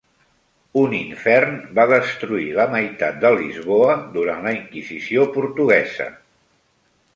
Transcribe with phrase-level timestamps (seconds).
[0.83, 6.13] Un infern va destruir la meitat de Lisboa durant la inquisició portuguesa.